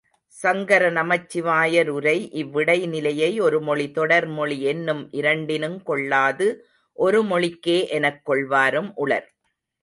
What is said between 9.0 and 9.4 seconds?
உளர்.